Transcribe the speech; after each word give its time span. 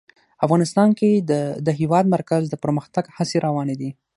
افغانستان 0.45 0.89
کې 0.99 1.11
د 1.29 1.31
د 1.65 1.67
هېواد 1.79 2.05
مرکز 2.15 2.43
د 2.49 2.55
پرمختګ 2.63 3.05
هڅې 3.17 3.37
روانې 3.45 3.75
دي. 3.81 3.89